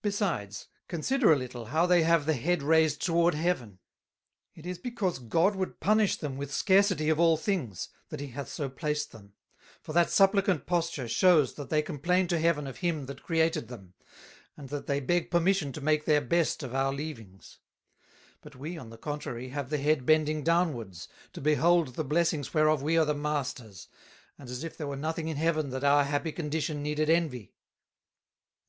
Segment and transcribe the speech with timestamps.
[0.00, 3.80] "Besides, consider a little how they have the Head raised toward Heaven;
[4.54, 8.48] it is because God would punish them with scarcity of all things, that he hath
[8.48, 9.32] so placed them;
[9.82, 13.94] for that supplicant Posture shews that they complain to Heaven of him that Created them,
[14.56, 17.58] and that they beg Permission to make their best of our Leavings.
[18.40, 22.84] But we, on the contrary, have the Head bending downwards, to behold the Blessings whereof
[22.84, 23.88] we are the Masters,
[24.38, 27.52] and as if there were nothing in Heaven that our happy condition needed Envy."